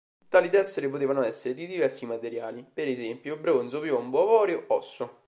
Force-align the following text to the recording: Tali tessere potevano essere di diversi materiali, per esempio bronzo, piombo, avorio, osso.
Tali 0.29 0.49
tessere 0.49 0.89
potevano 0.89 1.21
essere 1.23 1.53
di 1.53 1.67
diversi 1.67 2.07
materiali, 2.07 2.63
per 2.73 2.87
esempio 2.87 3.37
bronzo, 3.37 3.79
piombo, 3.81 4.23
avorio, 4.23 4.63
osso. 4.69 5.19